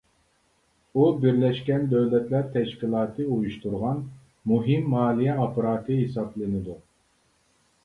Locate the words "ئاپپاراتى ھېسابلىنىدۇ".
5.45-6.83